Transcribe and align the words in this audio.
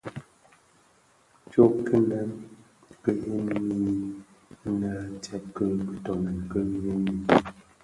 Tsoo 1.49 1.71
kiňèn 1.85 2.29
ki 3.03 3.11
yin 3.23 3.47
mi 3.67 3.91
nnë 4.69 4.91
tsèb 5.23 5.43
ki 5.55 5.65
kitöňèn 5.87 6.39
ki 6.51 6.61
yin 6.83 7.01
mi. 7.05 7.23